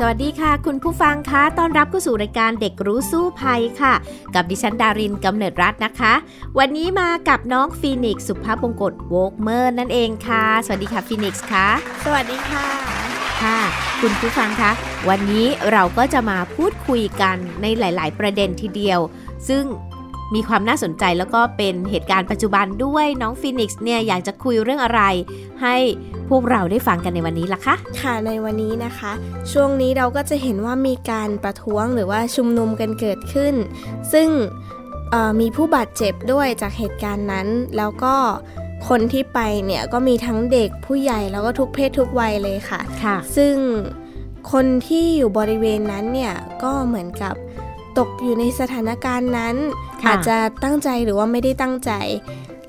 [0.00, 3.94] สวัสดีค่ะ คุณผู้ฟังคะต้อนรับเข้าสู่รายการเด็กรู้สู้ภัยค่ะ
[4.34, 6.12] กับดิฉันดารินกำเนิดรัตน์นะคะ
[6.58, 11.66] วันนี้มากับน้องฟีนิกซ์สุภาพบงกตโวกเมอร์นั่นเองค่ะ สวัสดีค่ะฟีนิกซ์ค่ะ
[12.04, 12.64] สวัสดีค่ะ
[13.42, 13.58] ค่ะ
[14.00, 14.70] คุณผู้ฟังคะ
[15.08, 19.00] วันนี้เราก็จะมาพูดคุยกันในหลาย ๆ ประเด็นทีเดียว
[19.48, 19.64] ซึ่ง
[20.34, 25.02] มีความน่าสนใจแล้วก็เป็นเหตุการณ์ปัจจุบันด้วยน้องฟีนิกซ์เนี่ยอยากจะคุยเรื่องอะไร
[25.62, 25.76] ให้
[26.28, 29.12] พวกเราได้ฟังกันในวันนี้ล่ะคะ ค่ะในวันนี้นะคะ
[29.52, 33.54] ช่วงนี้เราก็จะเห็นว่ามีการประท้วงหรือว่าชุมนุมกันเกิดขึ้น
[34.12, 34.28] ซึ่ง
[35.40, 38.14] มีผู้บาดเจ็บด้วยจากเหตุการณ์นั้น แล้วก็
[38.88, 43.54] คนที่ไปเนี่ยก็มีทั้งเด็กผู้ใหญ่แล้วก็ทุกเพศทุกวัยเลยค่ะค่ะซึ่ง
[44.52, 47.34] คนที่อยู่บริเวณนั้นเนี่ยก็เหมือนกับ
[47.98, 49.56] ตกอยู่ในสถานการณ์นั้น
[50.06, 51.92] อาจจะตั้งใจหรือว่าไม่ได้ตั้งใจ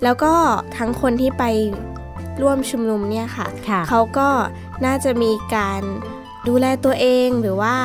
[0.03, 0.33] แล้วก็
[0.77, 1.43] ทั้งคนที่ไป
[2.41, 3.47] ร่วมชุมนุมเนี่ยค่ะ
[3.87, 4.29] เขาก็
[4.85, 5.81] น่าจะมีการ
[6.47, 7.75] ดูแลตัวเองหรือว่า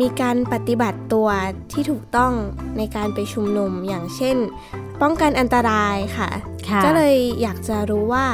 [0.00, 1.28] มีการปฏิบัติตัว
[1.72, 2.32] ที่ถูกต้อง
[2.78, 4.36] ในการไปชุมนุมอย่างเช่น
[5.02, 6.30] ป้องกันอันตรายค่ะ
[6.84, 8.26] ก็เลยอยากจะรู้ว่า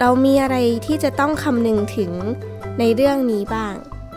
[0.00, 2.12] เรามีอะไรที่จะต้องคำนึงถึง
[2.78, 3.74] ในเรื่องนี้บ้าง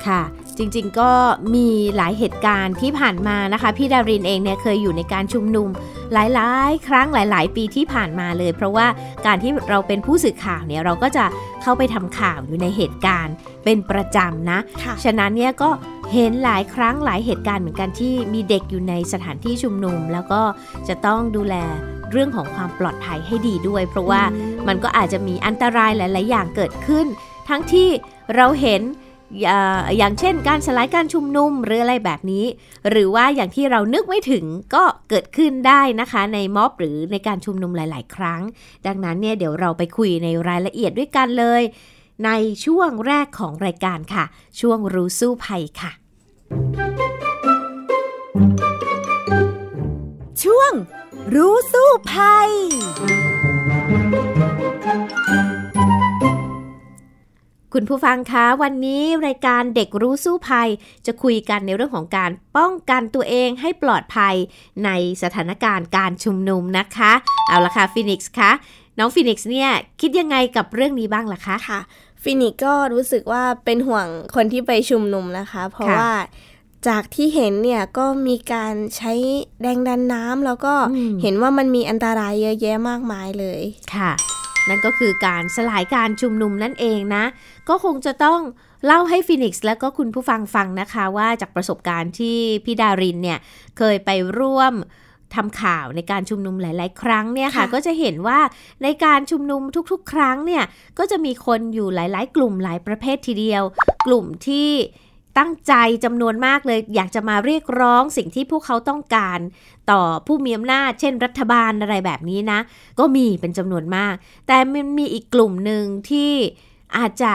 [0.07, 0.21] ค่ะ
[0.59, 1.11] จริงๆ ก็
[1.55, 5.67] มีหลายเหตุการณ์ที่ผ่านมานะคะ พี่ดารินเองเนี่ยเคยอยู่ในการชุมนุม
[6.13, 8.87] หลายๆ ครั้งหลาย ๆ ปีที่ผ่านมาเลย เพราะว่า
[9.25, 11.25] การที่เราเป็นผู้สื่อข่าวเนี่ยเราก็จะ
[11.61, 15.69] เข้าไปทำข่าวอยู่ในเหตุการณ์เป็นประจำนะะฉะนั้นเนี่ยก็
[16.13, 20.41] เห็นหลายครั้งหลายเหตุการณ์เหมือนกันที่มีเด็กอยู่ในสถานที่ชุมนุม แล้วก็
[20.87, 21.55] จะต้องดูแล
[22.11, 24.21] เรื่องของความปลอดภัยให้ดีด้วย เพราะว่า
[24.67, 27.07] มันก็อาจจะมีอันตรายหลาย ๆ อย่างเกิดขึ้น
[27.49, 27.89] ทั้งที่
[28.35, 28.81] เราเห็น
[29.97, 32.45] อย่างเช่นการสลายการชุมนุมหรืออะไรแบบนี้
[32.89, 34.45] หรือว่าอย่างที่เรานึกไม่ถึง
[34.75, 38.41] ก็เกิดขึ้นได้นะคะในม็อบหรือในการชุมนุมหลาย ๆ ครั้ง
[38.87, 41.61] ดังนั้นเนี่ยเดี๋ยวเราไปคุยในรายละเอียดด้วยกันเลย
[42.25, 42.31] ใน
[42.65, 44.25] ช่วงแรกของรายการค่ะ
[44.59, 45.91] ช่วงรู้สู้ภัยค่ะ
[50.43, 50.73] ช่วง
[51.35, 52.49] รู้สู้ภัย
[57.73, 60.69] คุณผู้ฟังคะวันนี้รายการเด็กรู้สู้ภัย
[61.05, 64.35] จะคุยกันในเรื่องของการป้องกันตัวเองให้ปลอดภัย
[64.85, 64.89] ใน
[65.23, 67.11] สถานการณ์การชุมนุมนะคะ
[67.47, 68.51] เอาละค่ะฟินิกส์คะ
[68.99, 69.69] น้องฟินิกส์เนี่ย
[70.01, 71.79] คิดยังไงกับเรื่องนี้บ้างล่ะคะค่ะ
[72.23, 76.11] ฟินิกก็รู้สึกว่าเป็นห่วงคนที่ไปชุมนุมนะคะ เพราะว่า
[76.87, 79.13] จากที่เห็นเนี่ยก็มีการใช้
[79.61, 80.73] แรงดันน้ำแล้วก็
[81.21, 83.61] เห็นว่ามันมีอันตรายเยอะแยะมากมายเลย
[83.95, 84.11] ค่ะ
[84.67, 87.23] นั่นก็คือการสลายการชุมนุมนั่นเองนะ
[87.69, 88.39] ก็คงจะต้อง
[88.85, 93.39] เล่าให้ฟินิกซ์และก็คุณผู้ฟังฟังนะคะว่าจากประสบการณ์ที่พี่ดารินเนี่ย
[93.77, 94.09] เคยไป
[94.39, 94.73] ร่วม
[95.35, 98.39] ทำข่าวในการชุมนุมหลาย ๆ ครั้งเนี่ยค่ะ ก็จะเห็นว่า
[98.83, 99.61] ในการชุมนุม
[99.91, 100.63] ทุก ๆ ครั้งเนี่ย
[100.99, 103.63] ก็จะมีคนอยู่หลาย ๆ กลุ่มหลายประเภททีเดียว
[104.05, 104.69] กลุ่มที่
[105.37, 105.73] ตั้งใจ
[106.03, 109.39] จำนวนมากเลย อยากจะมาเรียกร้องสิ่งที่พวกเขาต้องการ
[109.91, 112.59] ต่อผู้มีอำนาจเช่นรัฐบาลอะไรแบบนี้นะ
[112.99, 114.13] ก็มีเป็นจำนวนมาก
[114.47, 116.31] แต่มันมีอีกกลุ่มหนึ่งที่
[116.97, 117.33] อาจจะ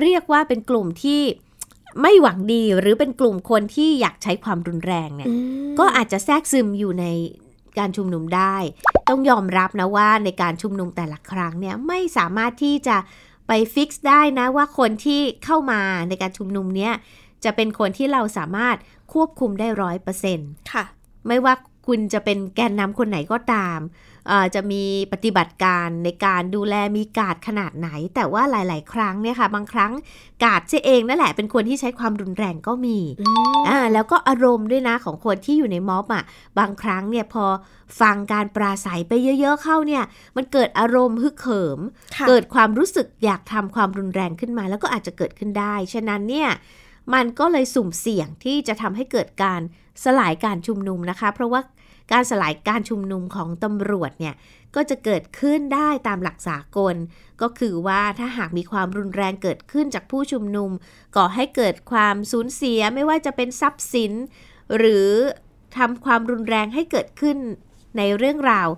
[0.00, 1.22] เรียกว่าเป็นกลุ่มที่
[2.02, 5.28] ไม่หวังดีหรือเป็นกลุ่มคนที่อยากใช้ความรุนแรงเนี่ย
[5.78, 7.06] ก็อาจจะแทรกซึมอยู่ใน
[7.78, 8.56] การชุมนุมได้
[9.08, 12.96] ต้องยอมรับนะว่าในการชุมนุมแต่ละครั้งเนี่ยไม่สามารถที่จะ
[13.46, 16.92] ไปฟิกซ์ได้นะว่าคนที่เข้ามาในการชุมนุมเนี้ย
[17.44, 18.76] จะเป็นคนที่เราสามารถ
[19.12, 20.84] ควบคุมได้ร้อยเปอร์เซ็นต์ค่ะ
[21.28, 21.54] ไม่ว่า
[21.86, 23.80] คุณจะเป็นแกนนำคนไหนก็ตาม
[24.54, 29.92] จะมีปฏิบัติการในการดูแลมีกาดขนาดไหน แต่ว่าหลาย ๆ ครั้งเนี่ยค่ะ บางครั้ง
[30.44, 32.98] กาดเองนั่นแหละเป็นคนที่ใช้ความรุนแรงก็มี
[33.68, 36.24] อ่าแล้วก็อารมณ์ด้วยนะของคนที่อยู่ในม็อบอะ
[36.58, 37.44] บางครั้งเนี่ยพอ
[38.00, 40.02] ฟังการปราศัยไปเยอะ ๆ เข้าเนี่ย
[40.36, 41.80] มันเกิดอารมณ์ฮึกเหิม
[42.28, 46.50] เกิดความรู้สึกอยากทำความรุนแรงขึ้นมา แล้วก็อาจจะเกิดขึ้นได้ ฉะนั้นเนี่ย
[47.14, 49.60] มันก็เลยสุ่มเสี่ยงที่จะทำให้เกิดการ
[50.04, 51.60] สลายการชุมนุมนะคะ เพราะว่า
[52.12, 54.34] การสลายการชุมนุมของตำรวจเนี่ย
[54.74, 56.94] ก็จะเกิดขึ้นได้ตามหลักสากล
[57.42, 60.70] ก็คือว่าถ้าหากมีความรุนแรงเกิดขึ้นจากผู้ชุมนุม
[61.16, 64.12] ก่อให้เกิดความสูญเสียไม่ว่าจะเป็นทรัพย์สิน
[64.76, 65.08] หรือ
[65.76, 67.36] ทำความรุนแรงให้เกิดขึ้น
[67.98, 68.68] ในเรื่องราว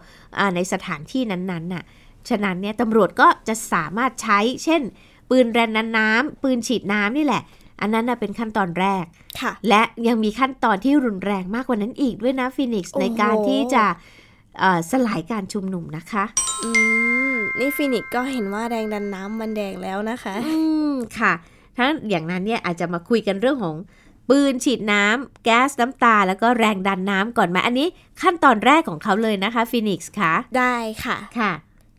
[0.55, 1.85] ในสถานที่นั้นๆน่ะ
[2.29, 4.83] ฉะนั้นเนี่ยตำรวจก็จะสามารถใช้ เช่น
[5.31, 7.43] ปืนแรงน้ำปืนฉีดน้ำนี่แหละ
[7.83, 9.05] อันนั้นนะเป็นขั้นตอนแรก
[9.41, 13.85] ค่ะและยังมีขั้นตอนที่รุนแรงมากกว่านั้นอีกด้วยนะฟินิกซ์โอ้โหในการที่จะ
[14.61, 16.25] เอ่อสลายการชุมนุมนะคะ
[16.65, 16.71] อื
[17.33, 20.57] ม นี่ฟินิกซ์ก็เห็นว่าแรงดันน้ำมันแรงแล้วนะคะ อื
[20.93, 21.33] ม ค่ะ
[21.79, 23.77] ทั้งอย่างนั้นเนี่ยอาจจะมาคุยกันเรื่องของ
[24.31, 27.89] ปืนฉีดน้ำแก๊สน้ำตา แล้วก็แรงดันน้ำก่อนไหมอันนี้
[28.23, 31.53] ขั้นตอนแรกของเขาเลยนะคะฟินิกซ์คะได้ค่ะค่ะ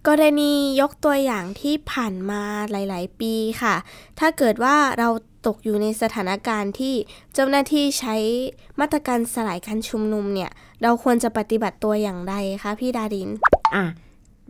[0.08, 0.52] กรณี
[0.82, 2.42] ยกตัวอย่างที่ผ่านมา
[2.72, 3.76] หลาย ๆ ปีค่ะ
[4.20, 5.10] ถ้าเกิดว่าเรา
[5.48, 6.96] ตกอยู่ในสถานการณ์ที่
[7.34, 8.16] เจ้าหน้าที่ใช้
[8.80, 10.52] มาตรการสลายการชุมนุมเนี่ย
[10.82, 13.30] เราควรจะปฏิบัติตัวอย่างไรคะพี่ดาริน
[13.76, 13.86] อะ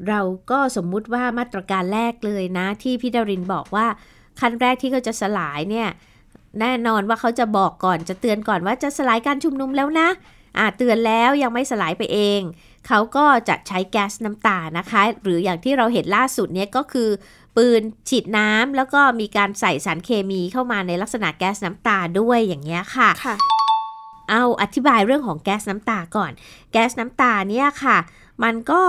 [0.10, 3.88] เราก็สมมุติว่ามาตรการแรกเลยนะ ที่พี่ดารินบอกว่า
[4.40, 5.90] ขั้นแรกที่เขาจะสลายเนี่ย
[6.60, 10.10] แน่นอนว่าเขาจะบอกก่อนจะเตือนก่อนว่าจะสลายการชุมนุมแล้วนะ
[10.58, 12.42] อะเตือนแล้วยังไม่สลายไปเอง
[12.88, 17.10] เขาก็จะใช้แก๊สน้ำตานะคะ หรืออย่างที่เราเห็นล่าสุดเนี่ยก็คือ
[17.58, 23.36] ปืนฉีดน้ำแล้วก็มีการใส่สารเคมีเข้ามาในลักษณะแก๊สน้ำตาด้วยอย่างเงี้ยค่ะค่ะ
[24.30, 26.32] เอาอธิบายเรื่องของแก๊สน้ำตาก่อน
[26.72, 27.98] แก๊สน้ำตาเนี่ยค่ะ
[28.44, 28.84] มันก็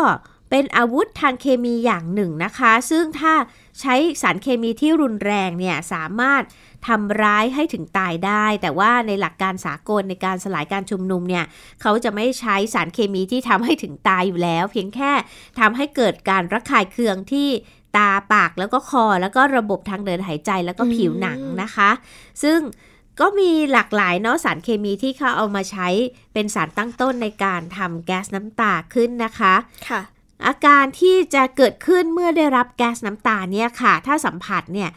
[0.51, 3.35] เป็นอาวุธทางเคมีอย่างหนึ่งนะคะ ซึ่งถ้า
[3.81, 6.43] ใช้สารเคมีที่รุนแรงเนี่ยสามารถ
[6.89, 11.45] ทำร้ายให้ถึงตายได้ แต่ว่าในหลักการสากลในการสลายการชุมนุมเนี่ย
[11.83, 15.13] เขาจะไม่ใช้สารเคมีที่ทำให้ถึงตายอยู่แล้ว เพียงแค่
[15.61, 17.49] ทำให้เกิดการระคายเคืองที่
[17.97, 21.91] ตาปากแล้วก็คอแล้วก็ระบบทางเดินหายใจแล้วก็ผิวหนังนะคะ
[22.43, 22.59] ซึ่ง
[23.21, 25.89] ก็มีหลากหลายเนาะสารเคมีที่เขาเอามาใช้
[26.33, 29.55] เป็นสารตั้งต้นในการทำแก๊สน้ำตาขึ้นนะคะ
[29.89, 30.01] ค่ะ
[30.47, 34.91] อาการที่จะเกิดขึ้นเมื่อได้รับแก๊สน้ำตาเนี่ยค่ะ ถ้าสัมผัสเนี่ย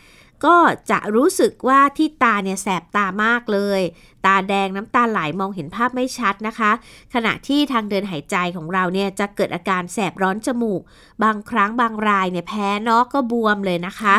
[0.45, 0.57] ก็
[0.91, 3.81] จะรู้สึกว่าที่ตาเนี่ยแสบตามากเลย
[4.25, 6.71] ตาแดงน้ำตาไหลมองเห็นภาพไม่ชัดนะคะ
[7.13, 10.81] ขณะที่ทางเดินหายใจของเราเนี่ยจะเกิดอาการแสบร้อนจมูก
[11.23, 14.15] บางครั้งบางรายเนี่ยแพ้เนอกก็บวมเลยนะคะ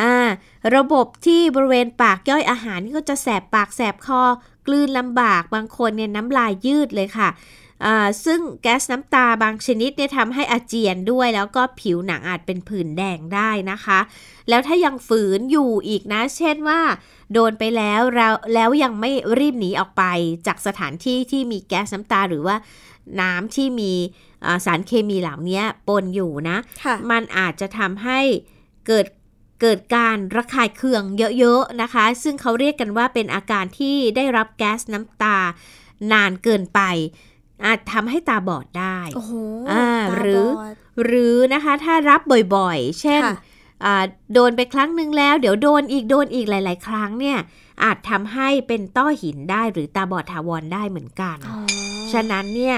[0.00, 0.14] อ่า
[0.76, 4.22] ระบบที่บริเวณปากย่อยอาหารนี่ก็จะแสบปากแสบคอ
[4.66, 7.28] กลืนลำบากบางคนเนี่ยน้ำลายยืดเลยค่ะ
[7.73, 7.73] อ่า
[8.24, 14.00] ซึ่งแก๊สน้ำตาบางชนิดเนี่ยทำให้อาเจียนด้วย แล้วก็ผิวหนังอาจเป็นผื่นแดงได้นะคะ
[14.48, 16.80] แล้วถ้ายังฝืนอยู่อีกนะ เช่นว่า
[17.32, 20.04] โดนไปแล้วเราแล้วยังไม่รีบหนีออกไป
[20.46, 22.56] จากสถานที่ที่มีแก๊สน้ำตาหรือว่า
[23.20, 23.92] น้ำที่มี
[24.44, 28.20] อ่าสารเคมีเหล่านี้ปนอยู่นะค่ะมันอาจจะทำให้
[28.86, 29.06] เกิด
[29.60, 31.02] เกิดการระคายเคือง
[31.38, 35.38] เยอะๆนะคะ ซึ่งเขาเรียกกันว่าเป็นอาการที่ได้รับแก๊สน้ำตา
[36.12, 36.80] นานเกินไป
[37.64, 39.32] อาจทำให้ตาบอดได้โอ้โห
[39.72, 40.74] อ่าตาหรือบด
[41.04, 42.20] หรือนะคะ ถ้ารับ
[42.56, 43.36] บ่อยๆ เช่นค่ะ
[43.84, 44.04] อ่า
[44.34, 47.38] โดนไปครั้งหนึ่งแล้ว เดี๋ยวโดนอีกโดนอีกหลาย ๆ ครั้งเนี่ย
[47.84, 51.58] อาจทำให้เป็นต้อหินได้หรือตาบอดถาวรได้เหมือนกันอ๋อ
[52.12, 52.76] ฉะนั้นเนี่ย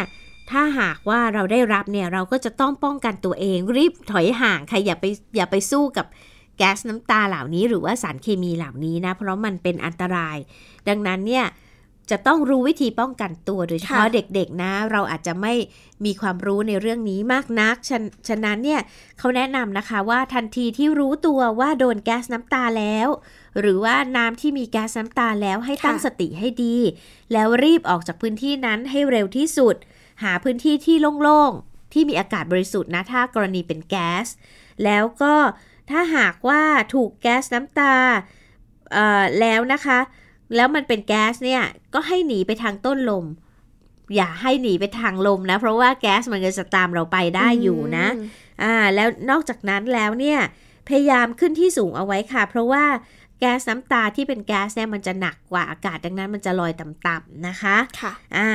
[0.50, 5.04] ถ้าหากว่าเราได้รับเนี่ยเราก็จะต้องป้องกันตัวเองรีบถอยห่างค่ะอย่าไป
[5.36, 6.06] อย่าไปสู้กับ
[6.58, 10.36] แก๊สน้ำตาเหล่านี้ หรือว่าสารเคมีเหล่านี้นะเพราะมันเป็นอันตราย
[10.88, 11.44] ดังนั้นเนี่ย
[12.10, 15.54] จะต้องรู้วิธีป้องกันตัวโดยเฉพาะค่ะเด็กๆนะ เราอาจจะไม่
[16.04, 17.98] มีความรู้ในเรื่องนี้มากนักฉะ
[18.28, 18.80] ฉะนั้นเนี่ย
[19.18, 23.08] เขาแนะนำนะคะว่าทันทีที่รู้ตัวว่าโดนแก๊สน้ำตาแล้ว
[23.60, 26.76] หรือว่าน้ำที่มีแก๊สน้ำตาแล้วให้ตั้งค่ะสติให้ดี
[27.32, 29.76] แล้วรีบออกจากพื้นที่นั้นให้เร็วที่สุด
[30.22, 34.26] หาพื้นที่ที่โล่งๆ ที่มีอากาศบริสุทธิ์นะถ้ากรณีเป็นแก๊ส
[34.84, 35.34] แล้วก็
[35.90, 36.62] ถ้าหากว่า
[36.94, 37.94] ถูกแก๊สน้ำตา
[38.92, 39.98] เอ่อแล้วนะคะ
[40.54, 41.62] แล้วมันเป็นแก๊สเนี่ย
[41.94, 43.24] ก็ให้หนีไปทางต้นลม
[44.14, 48.20] อย่าให้หนีไปทางลมนะ เพราะว่าแก๊สมันก็จะตามเราไปได้อยู่นะม
[48.62, 50.38] อ่าแล้วนอกจากนั้นแล้วเนี่ย
[50.88, 52.84] พยายามขึ้นที่สูงเอาไว้ค่ะ เพราะว่า
[53.40, 58.50] แก๊สน้ำตาที่เป็นแก๊สเนี่ยมันจะหนักกว่าอากาศดังนั้นมันจะลอยต่ำๆนะคะค่ะอ่า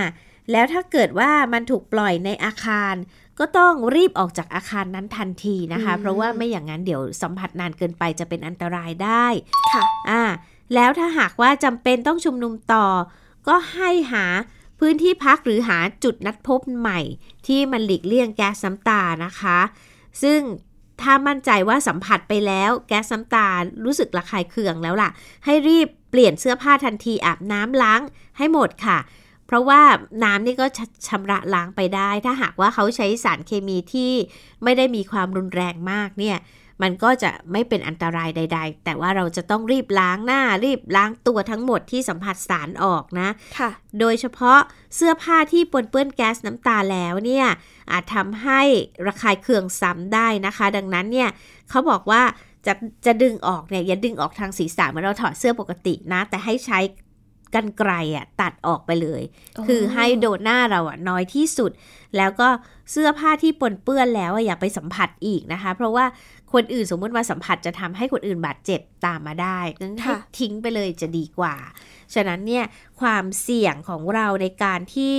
[0.52, 2.96] แล้วถ้าเกิดว่ามันถูกปล่อยในอาคาร
[3.40, 9.26] ก็ต้องรีบออกจากอาคารนั้นทันทีนะคะอืมเพราะว่าไม่อย่างนั้นเดี๋ยวสัมผัสนานเกินไปจะเป็นอันตรายได้
[9.74, 10.24] ค่ะอ่า
[10.76, 12.88] แล้วถ้าหากว่าจำเป็นต้องชุมนุมต่อ
[13.48, 14.26] ก็ให้หา
[14.80, 17.00] พื้นที่พักหรือหาจุดนัดพบใหม่
[17.48, 19.60] ที่มันหลีกเลี่ยงแก๊สน้ำตานะคะ
[20.24, 20.40] ซึ่ง
[21.02, 23.48] ถ้ามั่นใจว่าสัมผัสไปแล้วแก๊สน้ำตา
[23.86, 25.10] รู้สึกระคายเคืองแล้วล่ะ
[25.46, 28.02] ให้รีบเปลี่ยนเสื้อผ้าทันทีอาบน้ำล้าง
[28.38, 29.00] ให้หมดค่ะ
[29.46, 29.82] เพราะว่า
[30.24, 34.12] น้ำนี่ก็ชชำระล้างไปได้ ถ้าหากว่าเขาใช้สารเคมีที่
[34.64, 36.38] ไม่ได้มีความรุนแรงมากเนี่ย
[36.82, 43.70] มันก็จะไม่เป็นอันตรายใด ๆ แต่ว่าเราจะต้องรีบล้างหน้ารีบล้างตัวทั้งหมดที่สัมผัสสารออกนะค่ะ
[44.00, 44.60] โดยเฉพาะ
[44.96, 47.48] เสื้อผ้าที่ปนเปื้อนแก๊สน้ำตาแล้วเนี่ย
[47.92, 48.62] อาจทำให้
[49.08, 51.30] ระคายเคืองซ้ำได้นะคะ ดังนั้นเนี่ย
[51.70, 52.22] เขาบอกว่า
[52.66, 52.74] จะ
[53.06, 56.80] จะดึงออกเนี่ยอย่าดึงออกทางศีรษะเหมือนเราถอดเสื้อปกตินะ แต่ให้ใช้
[57.56, 59.22] กันไกรอะตัดออกไปเลย
[59.58, 61.72] อ๋อคือให้โดนหน้าเราอะน้อยที่สุด
[62.18, 62.50] แล้วก็
[62.92, 66.06] เสื้อผ้าที่ปนเปื้อนแล้วอะอย่าไปสัมผัสอีกนะคะ เพราะว่า
[66.54, 71.56] คนอื่นสมมติว่าสัมผัสจะทำให้คนอื่นบาดเจ็บตามมาได้งั้นให้ทิ้งไปเลยจะดีกว่า
[72.14, 72.66] ฉะนั้นเนี่ย
[73.02, 75.18] ความเสี่ยงของเราในการที่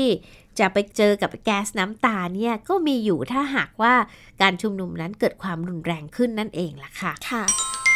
[0.59, 3.95] จะไปเจอกับแก๊สน้ำตาเนี่ยก็มีอยู่ถ้าหากว่า
[4.43, 7.45] การชุมนุมนั้นเกิดความรุนแรงขึ้นนั่นเองล่ะค่ะ ค่ะ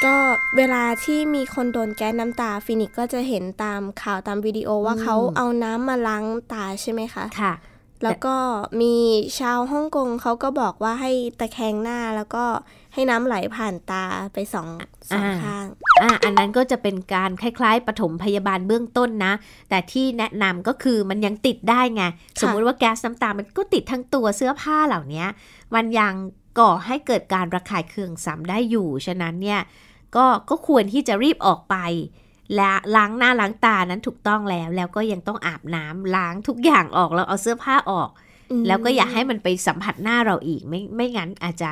[0.05, 0.15] ก็
[0.57, 7.55] เวลาที่มีคนโดนแก๊สน้ำตาฟินิกก็จะเห็นตามข่าวตามวิดีโอว่าเขาเอาน้ำมาล้างตาใช่ไหมคะ ค่ะ
[8.05, 8.37] แล้วก็
[8.81, 8.95] มี
[9.39, 12.45] ชาวฮ่องกงเขาก็บอกว่าให้ตะแคงหน้าแล้วก็
[12.97, 14.69] ให้น้ำไหลผ่านตาไปสอง
[15.09, 15.65] สองข้าง
[16.03, 19.33] อ่า อันนั้นก็จะเป็นการคล้ายๆปฐมพยาบาลเบื้องต้นนะ
[19.69, 22.03] แต่ที่แนะนำก็คือมันยังติดได้ไง
[22.41, 25.25] สมมุติว่าแก๊สน้ำตา มันก็ติดทั้งตัวเสื้อผ้าเหล่านี้
[25.75, 26.13] มันยัง
[26.59, 29.61] ก่อให้เกิดการระคายเคืองซ้ำได้อยู่ ฉะนั้นเนี่ย
[30.17, 31.77] ก็ ก็ควรที่จะรีบออกไป
[32.57, 38.11] และล้างหน้าล้างตานั้นถูกต้องแล้ว แล้วก็ยังต้องอาบน้ำล้างทุกอย่างออกแล้วเอาเสื้อผ้าออก
[38.67, 41.71] แล้วก็อย่าให้มันไปสัมผัสหน้าเราอีก ไม่ไม่งั้นอาจจะ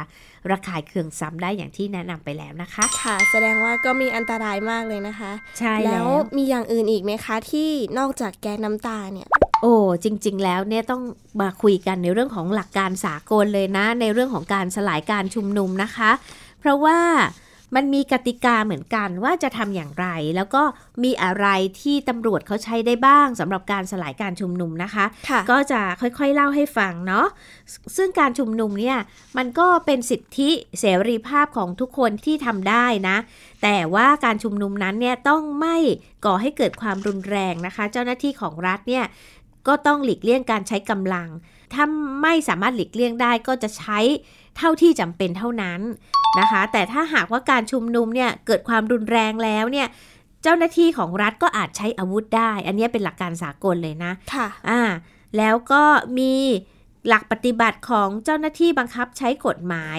[0.51, 9.29] ระคายเคืองซ้ำได้อย่างที่แนะนำไปแล้วนะคะ ค่ะ แสดงว่าก็มีอันตรายมากเลยนะคะ ใช่แล้แล้ววมีอย่างอื่นอีกไหมคะที่นอกจากแก๊สน้ำตาเนี่ย
[9.63, 11.03] โอ้จริง ๆ แล้วเนี่ยต้อง
[11.41, 16.11] มาคุยกันในเรื่องของหลักการสากลเลยนะ ในเรื่องของการสลายการชุมนุมนะคะ
[16.61, 16.99] เพราะว่า
[17.75, 20.63] มันมีกติกาเหมือนกันว่าจะทำอย่างไร แล้วก็
[21.05, 21.47] มีอะไร
[21.81, 27.27] ที่ตำรวจเขาใช้ได้บ้างสำหรับการสลายการชุมนุมนะคะค่ะก็จะค่อยๆเล่าให้ฟังเนาะ
[27.97, 28.99] ซึ่งการชุมนุมเนี่ย
[29.37, 30.51] มันก็เป็นสิทธิ
[30.81, 33.17] เสรีภาพของทุกคนที่ทำได้นะ
[33.63, 35.77] แต่ว่าการชุมนุมนั้นเนี่ยต้องไม่
[36.25, 39.05] ก่อให้เกิดความรุนแรงนะคะ เจ้าหน้าที่ของรัฐเนี่ย
[39.69, 41.29] ก็ต้องหลีกเลี่ยงการใช้กำลัง
[41.75, 41.85] ถ้า
[42.23, 43.99] ไม่สามารถหลีกเลี่ยงได้ก็จะใช้
[44.59, 45.81] เท่าที่จำเป็นเท่านั้น
[46.41, 49.89] นะคะ แต่ถ้าหากว่าการชุมนุมเนี่ยเกิดความรุนแรงแล้วเนี่ย
[50.43, 54.83] เจ้าหน้าที่ของรัฐก็อาจใช้อาวุธได้ อันนี้เป็นหลักการสากลเลยนะ ค่ะ อ่า
[55.37, 55.83] แล้วก็
[56.19, 56.35] มี
[57.09, 59.99] หลักปฏิบัติของเจ้าหน้าที่บังคับใช้กฎหมาย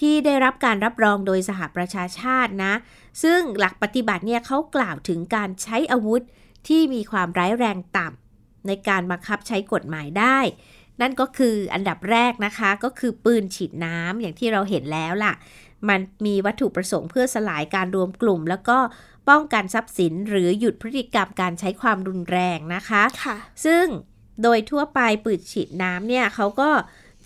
[0.00, 2.74] ที่ได้รับการรับรองโดยสหประชาชาตินะ
[3.22, 6.22] ซึ่งหลักปฏิบัติเนี่ยเขากล่าวถึงการใช้อาวุธ
[6.68, 10.38] ที่มีความร้ายแรงต่ำในการบังคับใช้กฎหมายได้
[11.00, 15.34] นั่นก็คืออันดับแรกนะคะก็คือปืนฉีดน้ำอย่างที่เราเห็นแล้วล่ะ
[15.88, 18.78] มันมีวัตถุประสงค์เพื่อสลายการรวมกลุ่ม แล้วก็
[19.28, 23.84] ป้องกันทรัพย์สินหรือหยุดพฤติกรรมการใช้ความรุนแรงนะคะค่ะ ซึ่ง
[24.42, 26.70] โดยทั่วไปปืนฉีดน้ำเนี่ยเขาก็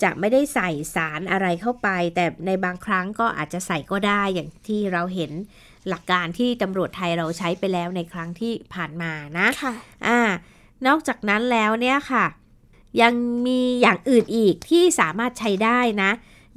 [0.03, 5.33] จะไม่ได้ใส่สารอะไรเข้าไป แต่ในบางครั้งก็อาจจะใส่ก็ได้อย่างที่เราเห็น
[5.89, 9.75] หลักการที่ตำรวจไทยเราใช้ไปแล้วในครั้งที่ผ่านมานะค่ะ
[10.07, 10.21] อ่า
[10.87, 12.25] นอกจากนั้นแล้วเนี่ยค่ะ
[13.03, 13.15] ยัง
[13.47, 16.11] มีอย่างอื่นอีกที่สามารถใช้ได้นะ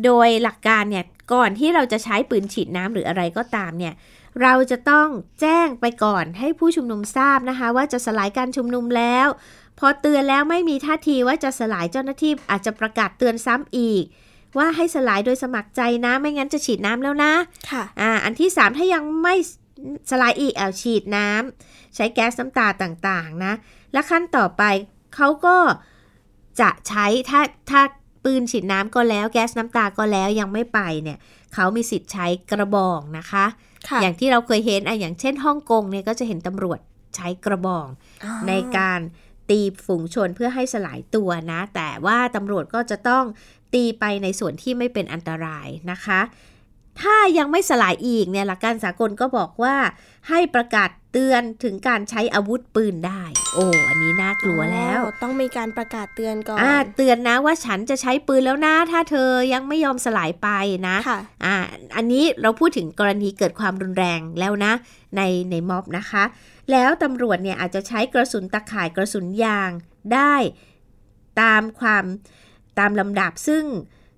[0.05, 3.93] โดยหลักการเนี่ยก่อนที่เราจะใช้ปืนฉีดน้ำหรืออะไรก็ตามเนี่ย
[4.41, 5.07] เราจะต้อง
[5.41, 9.27] แจ้งไปก่อนให้ผู้ชุมนุมทราบนะคะ ว่าจะสลายการชุมนุมแล้ว
[9.79, 14.03] พอเตือนแล้วไม่มีท่าทีว่าจะสลายเจ้าหน้าที่อาจจะประกาศเตือนซ้ำอีก
[14.57, 17.33] ว่าให้สลายโดยสมัครใจนะ ไม่งั้นจะฉีดน้ำแล้วนะ
[17.71, 19.35] ค่ะอ่าอันที่ 3 ถ้ายังไม่
[20.11, 23.53] สลายอีกเอาฉีดน้ำใช้แก๊สน้ำตาต่างๆนะ
[23.93, 24.63] และขั้นต่อไป
[25.15, 25.55] เขาก็
[26.61, 27.81] จะใช้ถ้าถ้า
[28.23, 31.17] ปืนฉีดน้ำก็แล้วแก๊สน้ำตาก็แล้วยังไม่ไปเนี่ย
[31.53, 33.45] เขามีสิทธิ์ใช้กระบองนะคะ
[33.89, 36.79] ค่ะอย่างที่เราเคยเห็นอะอย่างเช่นฮ่องกงเนี่ยก็จะเห็นตำรวจ
[37.15, 37.87] ใช้กระบอง
[38.23, 38.99] อ๋อในการ
[39.49, 43.23] ตีฝูงชนเพื่อให้สลายตัวนะ แต่ว่าตำรวจก็จะต้อง
[43.73, 46.21] ตีไปในส่วนที่ไม่เป็นอันตรายนะคะ
[47.01, 49.75] ถ้ายังไม่สลายอีกเนี่ยหลักการสากลก็บอกว่า
[50.29, 53.23] ให้ประกาศเตือนถึงการใช้อาวุธปืนได้
[53.53, 60.49] โอ้อันนี้น่ากลัวแล้วอ๋อต้องมีการประกาศเตือนก่อนอ่าเตือนนะว่าฉันจะใช้ปืนแล้วนะ ถ้าเธอยังไม่ยอมสลายไป
[60.87, 61.55] นะค่ะอ่า
[61.95, 64.73] อันนี้เราพูดถึงกรณีเกิดความรุนแรงแล้วนะ
[65.17, 65.21] ใน
[65.51, 66.23] ในม็อบนะคะ
[66.71, 69.69] แล้วตำรวจเนี่ยอาจจะใช้กระสุนตะข่ายกระสุนยาง
[70.13, 70.35] ได้
[71.41, 72.05] ตามความ
[72.79, 73.63] ตามลำดับซึ่ง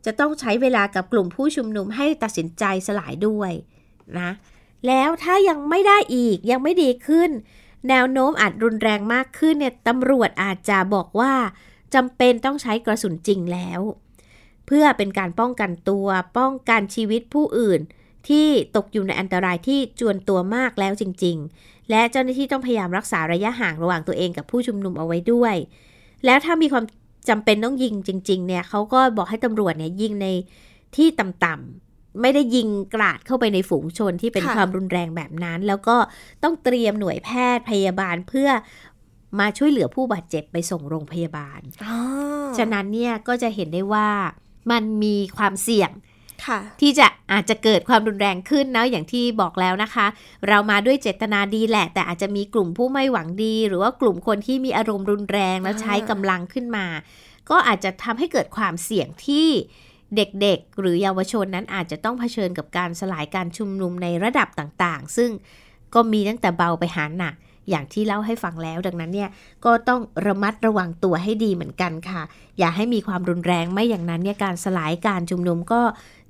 [0.08, 3.52] จะต้องใช้เวลากับกลุ่มผู้ชุมนุมให้ตัดสินใจสลายด้วย
[4.20, 4.30] นะ
[4.88, 7.30] แล้วถ้ายังไม่ได้อีกยังไม่ดีขึ้น
[7.90, 11.34] แนวโน้มอาจรุนแรงมากขึ้นเนี่ยตำรวจอาจจะบอกว่า
[11.96, 13.82] จำเป็นต้องใช้กระสุนจริงแล้ว
[14.68, 17.82] เพื่อเป็นการป้องกันตัวป้องกันชีวิตผู้อื่น
[18.30, 25.56] ที่ตกอยู่ในอันตรายที่จวนตัวมากแล้วจริง ๆ และเจ้าหน้าที่ต้องพยายามรักษาระยะห่างระหว่างตัวเองกับผู้ชุมนุมเอาไว้ด้วย
[26.26, 26.86] แล้วถ้ามีความ
[27.30, 30.28] จำเป็นต้องยิงจริง ๆ เนี่ยเขาก็บอกให้ตำรวจเนี่ยยิงใน
[30.96, 35.96] ที่ต่ำๆไม่ได้ยิงกราดเข้าไปในฝูงชนที่เป็นค่ะความรุนแรงแบบนั้น แล้วก็
[36.44, 38.50] ต้องเตรียมหน่วยแพทย์พยาบาลเพื่อ
[39.40, 41.98] มาช่วยเหลือผู้บาดเจ็บไปส่งโรงพยาบาลอ๋อ
[42.58, 44.10] ฉะนั้นเนี่ยก็จะเห็นได้ว่า
[44.72, 46.07] มันมีความเสี่ยงค่ะ
[46.82, 50.08] ที่จะอาจจะเกิดความรุนแรงขึ้นนะอย่างที่บอกแล้วนะคะ
[50.48, 56.86] เรามาด้วยเจตนาดีแหละ แต่อาจจะมีกลุ่มผู้ไม่หวังดี หรือว่ากลุ่มคนที่มีอารมณ์รุนแรงแล้วอ่าใช้กำลังขึ้นมา
[57.50, 59.48] ก็อาจจะทำให้เกิดความเสี่ยงที่
[60.16, 65.30] เด็กๆ หรือเยาวชนนั้นอาจจะต้องเผชิญกับการสลายการชุมนุมในระดับต่างๆ ซึ่ง
[65.94, 67.36] ก็มีตั้งแต่เบาไปหาหนัก
[67.70, 69.30] อย่างที่เล่าให้ฟังแล้ว ดังนั้นเนี่ย
[69.66, 72.22] ก็ต้องระมัดระวังตัวให้ดีเหมือนกันค่ะ
[72.60, 75.82] อย่าให้มีความรุนแรงไม่อย่างนั้นเนี่ยการสลายการชุมนุมก็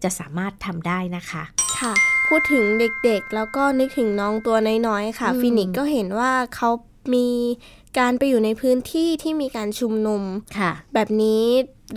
[0.03, 1.44] จะสามารถทำได้นะคะ
[1.79, 1.94] ค่ะ
[2.27, 6.70] พูดถึงเด็กๆ แล้วก็นึกถึงน้องตัวน้อยๆค่ะอืมฟินิกก็เห็นว่าเขา
[7.13, 7.27] มี
[8.00, 10.22] การไปอยู่ในพื้นที่ที่มีการชุมนุม
[10.60, 11.46] ค่ะ แบบนี้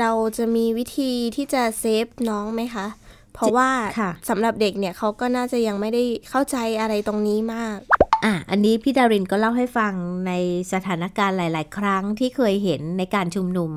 [0.01, 2.87] เราจะมีวิธีที่จะเซฟน้องไหมคะ
[3.35, 7.79] เพราะว่าค่ะสำหรับเด็กเนี่ยเขาก็น่าจะยังไม่ได้เข้าใจอะไรตรงนี้มาก
[8.25, 9.93] อะอันนี้พี่ดารินก็เล่าให้ฟัง
[10.27, 10.33] ใน
[10.73, 13.73] สถานการณ์หลาย ๆ ครั้งที่เคยเห็นในการชุมนุม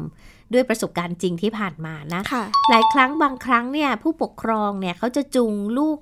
[0.53, 5.97] ด้วยประสบการณ์จริงที่ผ่านมานะค่ะหลายครั้งบางครั้งเนี่ยผู้ปกครองเนี่ยเขาจะจูงลูก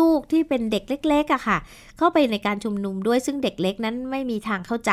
[0.00, 1.58] ลูกๆที่เป็นเด็กเล็กๆอะค่ะ
[1.98, 4.92] เข้าไปในการชุมนุมด้วยซึ่งเด็กเล็กนั้นไม่มีทางเข้าใจ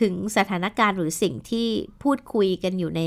[0.00, 1.68] ถึงสถานการณ์หรือสิ่งที่
[2.02, 3.02] พูดคุยกันอยู่ใน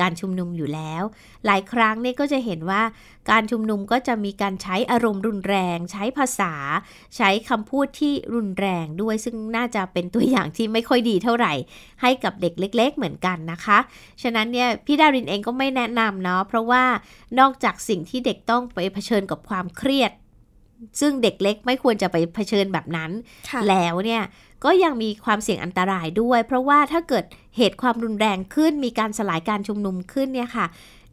[0.00, 1.02] การชุมนุมอยู่แล้ว
[1.46, 2.82] หลายครั้งเนี่ยก็จะเห็นว่า
[3.30, 6.54] การชุมนุมก็จะมีการใช้อารมณ์รุนแรง ใช้ภาษา
[7.16, 11.52] ใช้คำพูดที่รุนแรงด้วย ซึ่งน่าจะเป็นตัวอย่างที่ไม่ค่อยดีเท่าไหร่
[12.02, 13.78] ให้กับเด็กเล็ก ๆ เหมือนกันนะคะ
[14.22, 16.84] ฉะนั้นเนี่ยพี่ดารินเองก็ไม่แนะนำเนาะเพราะว่า
[17.38, 20.12] นอกจากสิ่งที่เด็กต้องไปเผชิญกับความเครียด
[21.00, 23.10] ซึ่งเด็กเล็กไม่ควรจะไปเผชิญแบบนั้น
[23.50, 24.22] ค่ะแล้วเนี่ย
[24.64, 27.24] ก็ยังมีความเสี่ยงอันตรายด้วย เพราะว่าถ้าเกิด
[27.56, 30.66] เหตุความรุนแรงขึ้น มีการสลายการชุมนุมขึ้นเนี่ยค่ะ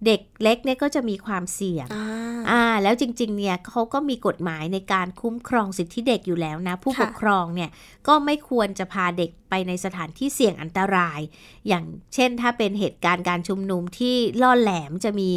[0.05, 2.05] เด็กเล็กเนี่ยก็จะมีความเสี่ยงอ่า
[2.49, 7.69] อ่าแล้วจริงๆเนี่ยเขาก็มีกฎหมายในการคุ้มครองสิทธิเด็กอยู่แล้วนะ ผู้ค่ะปกครองเนี่ย
[8.07, 11.19] ก็ไม่ควรจะพาเด็กไปในสถานที่เสี่ยงอันตราย
[11.67, 15.29] อย่างเช่นถ้าเป็นเหตุการณ์การชุมนุมที่ล่อแหลมจะมี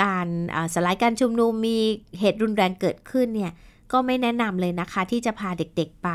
[0.00, 1.78] การอ่าสลายการชุมนุมมี
[2.18, 3.52] เหตุรุนแรงเกิดขึ้นเนี่ย
[3.92, 6.08] ก็ไม่แนะนำเลยนะคะ ที่จะพาเด็กๆไป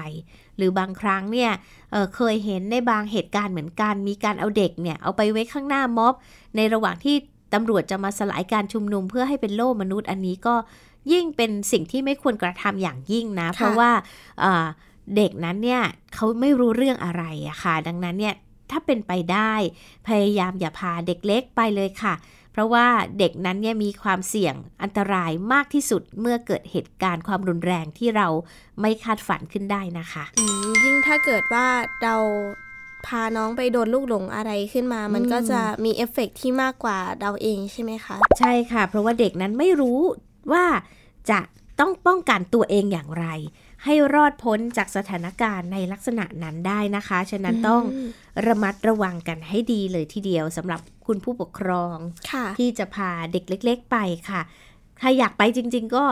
[0.58, 1.52] หรือบางครั้งเนี่ย
[1.92, 6.14] เอ่อเคยเห็นในบางเหตุการณ์เหมือนกัน มีการเอาเด็กเนี่ยเอาไปไว้ข้างหน้าม็อบ
[6.56, 7.16] ในระหว่างที่
[7.54, 10.56] ตำรวจจะมาสลายการชุมนุมเพื่อให้เป็นโล่มนุษย์อันนี้ก็
[11.12, 13.92] ยิ่งเป็นสิ่งที่ไม่ควรกระทำอย่างยิ่งนะ เพราะว่า
[14.40, 14.66] เอ่อ
[15.16, 15.82] เด็กนั้นเนี่ย
[16.14, 18.36] เขาไม่รู้เรื่องอะไรอะค่ะ ดังนั้นเนี่ย
[18.72, 19.54] ถ้าเป็นไปได้
[20.08, 22.14] พยายามอย่าพาเด็กเล็กไปเลยค่ะ
[22.58, 22.88] เพราะว่า
[23.20, 28.28] เด็กนั้นเนี่ยมีความเสี่ยงอันตรายมากที่สุดเมื่อเกิดเหตุการณ์ความรุนแรงที่เรา
[28.82, 31.68] ไม่คาดฝันขึ้นได้นะคะอืมยิ่งถ้าเกิดว่า
[32.04, 32.16] เรา
[33.08, 40.00] พาน้องไปโดนลูกหลงอะไรขึ้นมา มันอืมก็จะมีเอฟเฟกต์ที่มากกว่าเราเองใช่ไหมคะ ใช่ค่ะ เพราะว่าเด็กนั้นไม่รู้
[40.52, 40.66] ว่า
[41.32, 41.40] จะ
[41.80, 43.26] ต้องป้องกันตัวเองอย่างไร
[43.84, 51.98] ให้รอดพ้นจากสถานการณ์ในลักษณะนั้นได้นะคะ ฉะนั้นต้องระมัดระวังกันให้ดีเลยทีเดียวสำหรับ คุณผู้ปกครอง
[52.32, 53.98] ค่ะที่จะพาเด็กเล็ก ๆ ไป
[54.30, 54.42] ค่ะ
[55.00, 56.06] ใครอยากไปจริง ๆ ก็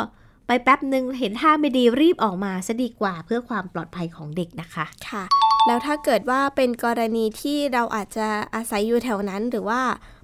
[0.48, 5.24] ไปแป๊บหนึ่งเห็นท่าไม่ดีรีบออกมาซะดีกว่าเพื่อความปลอดภัยของเด็กนะคะค่ะ
[5.68, 9.82] แล้วถ้าเกิดว่าเป็นกรณีที่เราอาจจะอาศัยอยู่แถวนั้นหรือว่า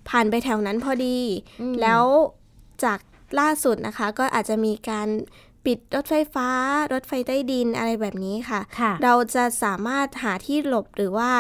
[0.10, 1.20] ผ่านไปแถวนั้นพอดี
[1.62, 2.04] อืมแล้ว
[2.84, 3.00] จาก
[3.40, 5.08] ล่าสุดนะคะ ก็อาจจะมีการ
[5.66, 6.50] ปิดรถไฟฟ้า
[6.94, 11.32] รถไฟใต้ดินอะไรแบบนี้ค่ะค่ะเราจะสามารถหาที่หลบหรือว่า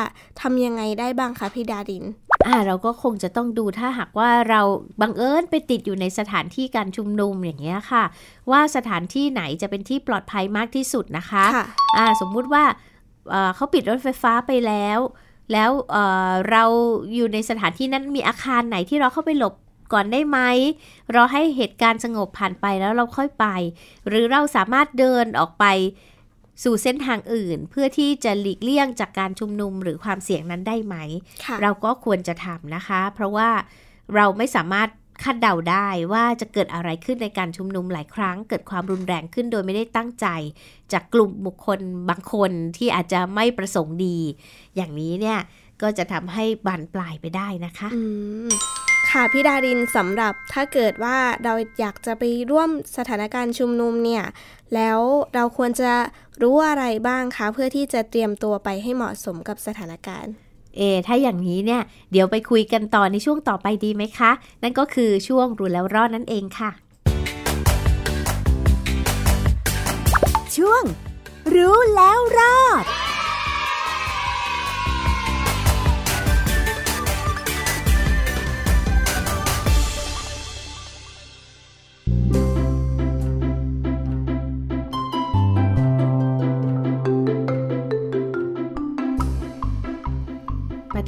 [0.41, 2.05] ทำยังไงได้บ้างคะพี่ดาริน
[2.47, 4.61] อ่าเราก็คงจะต้องดูถ้าหากว่าเรา
[5.01, 8.03] บังเอิญไปติดอยู่ในสถานที่การชุมนุมอย่างเงี้ยค่ะ
[8.51, 11.65] ว่าสถานที่ไหนจะเป็นที่ปลอดภัยมากที่สุดนะคะค่ะ
[11.97, 12.63] อ่าสมมุติว่า
[13.29, 14.99] เอ่อเขาปิดรถไฟฟ้าไปแล้ว
[15.53, 16.63] แล้วเอ่อเรา
[17.15, 19.53] อยู่ในสถานที่นั้นมีอาคารไหนที่เราเข้าไปหลบ
[19.93, 20.39] ก่อนได้ไหม
[21.15, 23.45] รอให้เหตุการณ์สงบผ่านไปแล้วเราค่อยไป
[24.07, 25.65] หรือเราสามารถเดินออกไป
[26.63, 30.95] สู่เส้นทางอื่น เพื่อที่จะหลีกเลี่ยงจากการชุมนุมหรือความเสี่ยงนั้นได้ไหม
[31.45, 33.49] ค่ะเราก็ควรจะทำนะคะ เพราะว่า
[34.15, 34.89] เราไม่สามารถ
[35.23, 40.27] คาดเดาได้ว่าจะเกิดอะไรขึ้นในการชุมนุมหลายครั้ง เกิดความรุนแรงขึ้นโดยไม่ได้ตั้งใจ
[40.91, 44.17] จากกลุ่มบุคคลบางคนที่อาจจะไม่ประสงค์ดี
[44.75, 45.39] อย่างนี้เนี่ย
[45.81, 48.01] ก็จะทำให้บานปลายไปได้นะคะอื
[48.47, 48.49] ม
[49.17, 54.23] ค่ะพี่ดารินสำหรับถ้าเกิดว่าเราอยากจะไปร่วมสถานการณ์ชุมนุมเนี่ย
[54.75, 54.99] แล้ว
[55.33, 55.91] เราควรจะ
[56.41, 60.33] รู้อะไรบ้างคะเพื่อที่จะเตรียมตัวไปให้เหมาะสมกับสถานการณ์
[60.77, 64.31] เอ ถ้าอย่างนี้เนี่ย เดี๋ยวไปคุยกันต่อในช่วงต่อไปดีไหมคะ
[64.63, 66.71] นั่นก็คือช่วงรู้แล้วรอดนั่นเองค่ะ
[70.55, 70.83] ช่วง
[71.55, 72.85] รู้แล้วรอด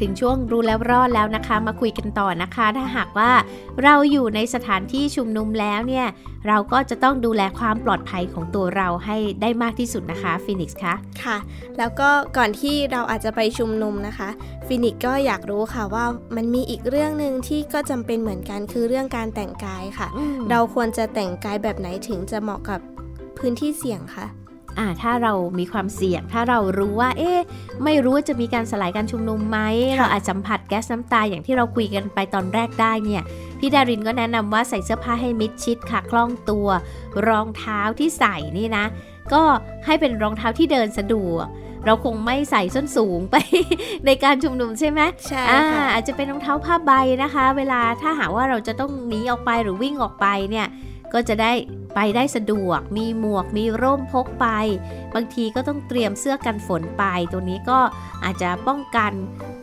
[0.04, 3.32] ถึงช่วงรู้แล้วรอดแล้วนะคะ มาคุยกันต่อนะคะ ถ้าหากว่า
[3.84, 6.08] เราอยู่ในสถานที่ชุมนุมแล้วเนี่ย
[6.48, 11.38] เราก็จะต้องดูแลความปลอดภัยของตัวเราให้ได้มากที่สุดนะคะฟินิกส์คะค่ะ
[11.78, 14.30] แล้วก็ก่อนที่เราอาจจะไปชุมนุมนะคะ
[14.68, 20.08] ฟินิกก็อยากรู้ค่ะว่ามันมีอีกเรื่องหนึ่งที่ก็จำเป็นเหมือนกันคือเรื่องการแต่งกายค่ะ
[20.50, 22.80] เราควรจะแต่งกายแบบไหนถึงจะเหมาะกับ
[23.38, 24.26] พื้นที่เสี่ยงคะ
[24.80, 27.40] อ่าถ้าเรามีความเสี่ยง ถ้าเรารู้ว่า เอ๊ะ
[27.84, 29.60] ไม่รู้ว่าจะมีการสลายการชุมนุมไหม
[29.98, 33.22] เราอาจสัมผัสแก๊สน้ำตาอย่างที่เราคุยกันไปตอนแรกได้เนี่ย
[33.60, 36.68] พี่ดารินก็แนะนำว่าใส่เสื้อผ้าให้มิดชิดค่ะคล่องตัว
[37.28, 38.86] รองเท้าที่ใส่นี่นะ
[39.34, 39.42] ก็
[39.86, 41.48] ให้เป็นรองเท้าที่เดินสะดวก
[41.86, 43.36] เราคงไม่ใส่ส้นสูงไป
[44.06, 46.92] ในการชุมนุมใช่ไหมใช่ค่ะอาจจะเป็นรองเท้าผ้าใบ
[47.24, 50.68] นะคะ เวลาถ้าหากว่าเราจะต้องหนีออกไปหรือวิ่งออกไปเนี่ย
[51.13, 51.54] ก็จะได้
[51.95, 54.47] ไปได้สะดวก มีหมวก มีร่มพกไป
[55.15, 57.80] บางทีก็ต้องเตรียมเสื้อกันฝนไป ตัวนี้ก็
[58.23, 59.12] อาจจะป้องกัน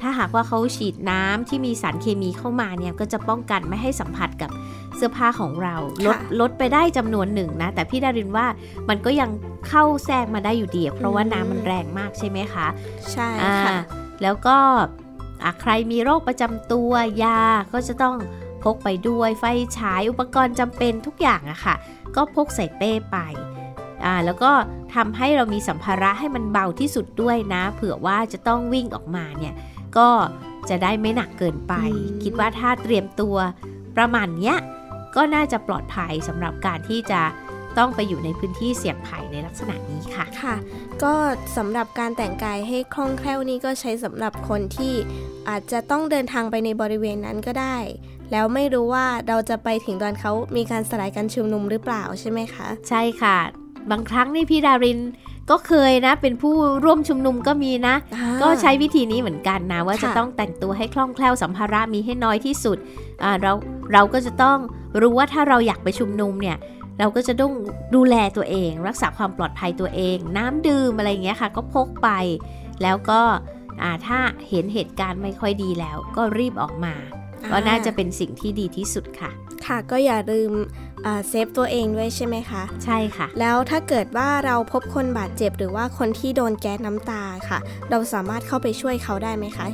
[0.00, 4.50] ถ้าหากว่าเขาฉีดน้ำที่มีสารเคมีเข้ามาเนี่ยก็จะป้องกันไม่ให้สัมผัสกับ
[4.96, 8.46] เสื้อผ้าของเรา ลดลดไปได้จำนวนหนึ่งนะ แต่พี่ดารินว่า
[8.88, 9.30] มันก็ยัง
[9.68, 12.66] เข้าแทรกมาได้อยู่ดี เพราะว่าน้ำมันแรงมากใช่ไหมคะ
[13.12, 13.28] ใช่
[13.66, 13.78] ค่ะ
[14.22, 14.56] แล้วก็
[15.60, 17.40] ใครมีโรคประจำตัวยา
[17.72, 18.16] ก็จะต้อง
[18.64, 19.44] พกไปด้วยไฟ
[19.79, 21.75] ฉายอุปกรณ์จำเป็นทุกอย่างอะค่ะ
[22.16, 23.16] ก็พกใส่เป้ไป
[24.05, 24.53] อ่าแล้วก็
[24.94, 29.55] ทำให้เรามีสัมภาระให้มันเบาที่สุดด้วยนะ เผื่อว่าจะต้องวิ่งออกมาเนี่ย
[29.96, 30.09] ก็
[30.68, 31.75] จะได้ไม่หนักเกินไป
[32.23, 33.37] คิดว่าถ้าเตรียมตัว
[33.96, 34.57] ประมาณเนี้ย
[35.16, 37.20] ก็น่าจะปลอดภัยสำหรับการที่จะ
[37.79, 40.57] ต้องไปอยู่ในพื้นที่เสี่ยงภัยในลักษณะนี้ค่ะ ค่ะ
[41.03, 41.14] ก็
[41.57, 44.94] สำหรับการแต่งกายให้คล่องแคล่วนี้ก็ใช้สำหรับคนที่
[45.49, 47.77] อาจจะต้องเดินทางไปในบริเวณนั้นก็ได้
[48.32, 53.38] แล้วไม่รู้ว่าเราจะไปถึงตอนเขามีการสลายการชุมนุมหรือเปล่าใช่ไหมคะ ใช่ค่ะ
[53.90, 55.00] บางครั้งนี่พี่ดาริน
[55.50, 57.94] ก็เคยนะ เป็นผู้ร่วมชุมนุมก็มีนะ
[58.42, 62.78] ก็ใช้วิธีนี้เหมือนกันนะ ว่าจะต้องแต่งตัวให้คล่องแคล่วสัมภาระมีให้น้อยที่สุด
[63.42, 63.52] เรา
[63.92, 64.58] เราก็จะต้อง
[65.00, 66.58] รู้ว่าถ้าเราอยากไปชุมนุมเนี่ย
[66.98, 67.52] เราก็จะต้อง
[67.94, 72.08] ดูแลตัวเอง รักษาความปลอดภัยตัวเอง น้ำดื่มอะไรเงี้ยค่ะ ก็พกไป
[72.82, 73.20] แล้วก็
[74.06, 76.94] ถ้าเห็นเหตุการณ์ไม่ค่อยดีแล้ว ก็รีบออกมา
[77.50, 79.31] ก็น่าจะเป็นสิ่งที่ดีที่สุดค่ะ
[79.66, 80.53] ค่ะก็อย่าลืม
[81.29, 87.59] เซฟตัวเองด้วยใช่ไหมคะ ใช่ค่ะ แล้วถ้าเกิดว่าเราพบคนบาดเจ็บหรือว่าคนที่โดนแก๊สน้ำตาค่ะ
[87.90, 89.66] เราสามารถเข้าไปช่วยเขาได้ไหมคะ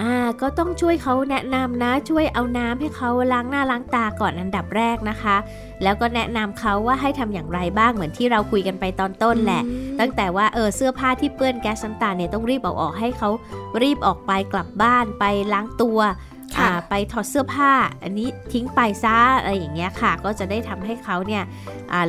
[0.00, 5.36] อ่าก็ต้องช่วยเขาแนะนำนะช่วยเอาน้ำให้เขาล้างหน้าล้างตาก่อนอันดับแรกนะคะ
[5.82, 9.62] แล้วก็แนะนำเขาว่าให้ทำอย่างไรบ้างเหมือนที่เราคุยกันไปตอนต้นแหละ
[10.00, 13.28] ตั้งแต่ว่าเออเสื้อผ้าที่เปื้อนแก๊สน้ำตาเนี่ยต้องรีบเอาออกให้เขา
[13.82, 15.98] รีบออกไปกลับบ้านไปล้างตัว
[16.88, 21.44] ไปถอดเสื้อผ้า อันนี้ทิ้งไปซะอะไรอย่างเงี้ยค่ะ ก็จะได้ทำให้เขาเนี่ย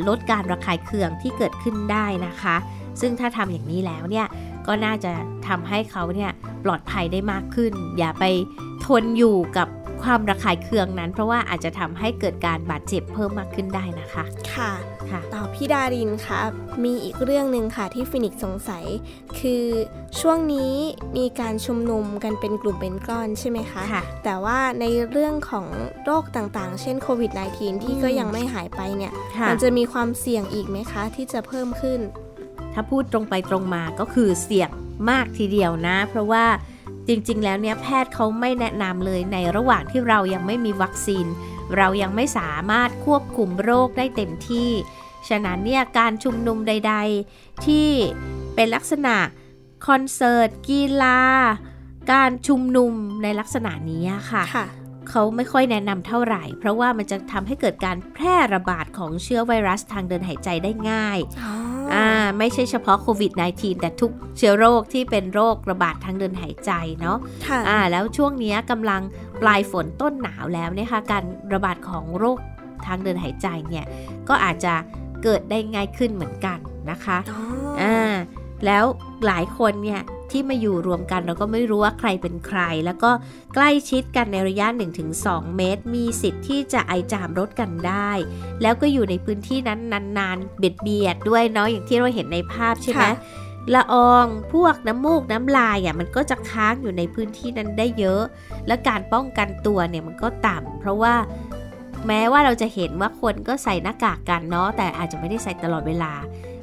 [0.08, 2.56] ลดการระคายเคืองที่เกิดขึ้นได้นะคะ
[3.02, 4.28] ซึ่งถ้าทำอย่างนี้แล้วเนี่ย
[4.68, 5.12] ก็น่าจะ
[5.48, 6.32] ทำให้เขาเนี่ย
[6.64, 8.26] ปลอดภัยได้มากขึ้น อย่าไป
[8.86, 9.68] ทนอยู่กับ
[10.04, 14.72] ความระคายเคืองนั้น เพราะว่าอาจจะทำให้เกิดการบาดเจ็บเพิ่มมากขึ้นได้นะคะ ค่ะ
[15.12, 16.40] ค่ะต่อพี่ดารินคะ
[16.84, 18.86] มีอีกเรื่องหนึ่งค่ะที่ฟินิกสงสัย
[19.40, 19.64] คือ
[20.20, 20.74] ช่วงนี้
[21.18, 25.68] มีการชุมนุมกันเป็นกลุ่มเป็นก้อนใช่ไหมคะคะแต่ว่าในเรื่องของ
[26.06, 29.14] โรคต่างๆ เช่นโควิด -19 ที่ก็ยังไม่หายไปเนี่ย
[29.50, 32.00] มันจะมีความเสี่ยงอีกไหมคะที่จะเพิ่มขึ้น
[32.74, 34.70] ถ้าพูดตรงไปตรงมาก็คือเสี่ยง
[35.10, 36.46] มากทีเดียวนะ เพราะว่า
[37.08, 41.26] จริงๆ แล้วเนี่ยแพทย์เขาไม่แนะนำเลยในระหว่างที่เรายังไม่มีวัคซีน
[41.78, 44.72] เรายังไม่สามารถควบคุมโรคได้เต็มที่
[45.30, 46.96] ฉะนั้นเนี่ยการชุมนุมใด
[47.30, 47.90] ๆ ที่
[48.56, 49.16] เป็นลักษณะ
[49.88, 51.20] คอนเสิร์ตกีฬา
[52.12, 54.68] การชุมนุมในลักษณะนี้ค่ะคะ
[55.10, 61.20] เขาไม่ค่อยแนะนำเท่าไหร่ เพราะว่ามันจะทำให้เกิดการแพร่ระบาดของเชื้อไวรัสทางเดินหายใจได้ง่าย
[61.94, 62.06] อ่า
[62.38, 66.72] ไม่ใช่เฉพาะโควิด -19 แต่ทุกเชื้อโรคที่เป็นโรคระบาดทางเดินหายใจ
[67.02, 67.18] เนาะ
[67.70, 69.02] อ่าแล้วช่วงนี้กำลัง
[69.42, 72.38] ปลายฝนต้นหนาวแล้วเนี่ยค่ะการระบาดของโรค
[72.86, 73.86] ทางเดินหายใจเนี่ย
[74.30, 74.74] ก็อาจจะ
[75.24, 76.58] เกิดได้ง่ายขึ้นเหมือนกัน
[76.92, 77.18] นะคะ
[77.82, 78.14] อ่า
[78.66, 78.84] แล้ว
[79.28, 83.12] หลายคนเนี่ย ที่มาอยู่รวมกันเราก็ไม่รู้ว่าใครเป็นใคร แล้วก็
[83.56, 84.68] ใกล้ชิดกันในระยะ
[85.12, 88.12] 1-2 เมตร มีสิทธิ์ที่จะไอจามรถกันได้
[88.62, 89.80] แล้วก็อยู่ในพื้นที่นั้น
[90.18, 93.06] นานๆเบียดเบียดด้วยเนาะอย่างที่เราเห็นในภาพใช่ไหม
[93.74, 98.22] ละอองพวกน้ำมูกน้ำลายอะมันก็จะค้างอยู่ในพื้นที่นั้นได้เยอะ
[98.68, 101.14] และการป้องกันตัวเนี่ยมันก็ต่ำเพราะว่า
[102.08, 106.14] แม้ว่าเราจะเห็นว่าคนก็ใส่หน้ากากกันเนาะแต่อาจจะไม่ได้ใส่ตลอดเวลา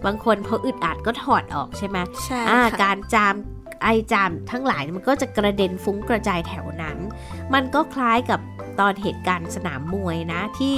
[0.05, 2.43] บางคนพออึดอัดก็ถอดออกใช่ไหมใช่
[2.83, 3.35] การจาม
[3.83, 6.99] ไอจามทั้งหลายมันก็จะกระเด็นฟุ้งกระจายแถวนั้น
[7.55, 8.41] มันก็คล้ายกับ
[8.81, 10.77] ตอนเหตุการณ์สนามมวยนะที่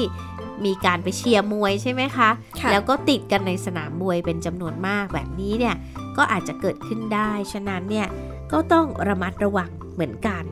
[0.64, 5.76] มีการไปเชียร์มวยใช่ไหมคะคะ แล้วก็ติดกันในสนามมวยเป็นจำนวนมากแบบนี้เนี่ย
[6.16, 8.08] ก็อาจจะเกิดขึ้นได้ ฉะนั้นเนี่ย
[8.52, 10.44] ก็ต้องระมัดระวังเหมือนกัน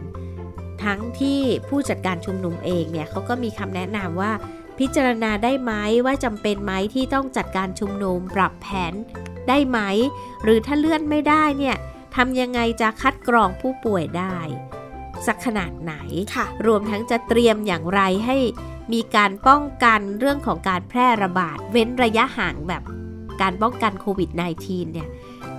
[0.84, 4.32] ทั้งที่ผู้จัดการชุมนุมเองเนี่ยเขาก็มีคำแนะนำว่า
[4.84, 5.72] พิจารณาได้ไหม
[6.06, 8.92] ว่าจำเป็นไหมที่ต้องจัดการชุมนุมปรับแผน
[9.48, 9.78] ได้ไหม
[10.42, 11.76] หรือถ้าเลื่อนไม่ได้เนี่ย
[12.16, 14.36] ทำยังไงจะคัดกรองผู้ป่วยได้
[15.26, 15.94] สักขนาดไหน
[16.34, 18.36] ค่ะรวมทั้งจะเตรียมอย่างไรให้
[18.92, 22.82] มีการป้องกันเรื่องของการแพร่ระบาด เว้นระยะห่างแบบ
[23.40, 24.30] การป้องกันโควิด
[24.62, 25.08] -19 เนี่ย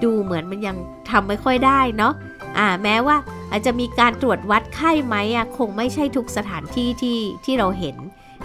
[0.04, 0.78] ดูเหมือนมันยัง
[1.10, 2.14] ทำไม่ค่อยได้เนาะ
[2.58, 3.18] อ่าแม้ว่า
[3.52, 7.98] อาจจะมีการตรวจวัดไข้ไหมอะคงไม่ใช่ทุกสถานที่ที่ที่เราเห็น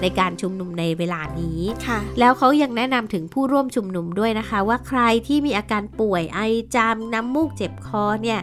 [0.02, 6.40] ในการชุมนุมในเวลานี้ค่ะแล้วเขายังแนะนำถึงผู้ร่วมชุมนุมด้วยนะคะ ว่าใครที่มีอาการป่วยไอ
[6.74, 8.40] จามน้ำมูกเจ็บคอเนี่ย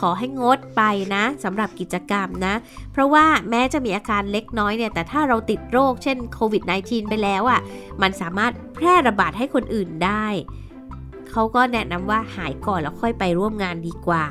[0.00, 0.82] ขอให้งดไป
[1.14, 2.54] นะสำหรับกิจกรรมนะ
[2.92, 7.60] เพราะว่าแม้จะมีอาการเล็กน้อยเนี่ยแต่ถ้าเราติดโรคเช่นโควิด -19 ไปแล้วอะ่ะ
[8.02, 10.26] มันสามารถแพร่ระบาดให้คนอื่นได้
[11.36, 14.24] เขาก็แนะนำว่าหายก่อนแล้วค่อยไปร่วมงานดีกว่า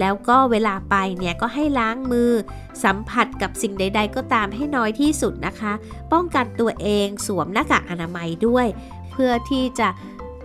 [0.00, 2.32] แล้วก็เวลาไปเนี่ยก็ให้ล้างมือ
[2.84, 5.72] สัมผัสกับสิ่งใด ๆ ก็ตามให้น้อยที่สุดนะคะ
[6.12, 8.66] ป้องกันตัวเองสวมหน้ากากอนามัยด้วย
[9.10, 9.88] เพื่อที่จะ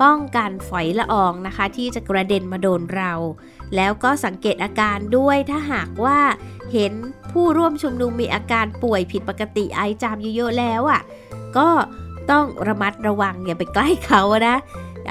[0.01, 3.13] ป้องกันฝอยละอองนะคะ ที่จะกระเด็นมาโดนเรา
[3.75, 6.19] แล้วก็สังเกตอาการด้วยถ้าหากว่า
[6.73, 6.93] เห็น
[7.31, 11.01] ผู้ร่วมชุมนุมมีอาการป่วยผิดปกติไอจามเยอะๆแล้วอะ่ะ
[11.57, 11.67] ก็
[12.31, 14.57] ต้องระมัดระวังอย่าไปใกล้เขานะ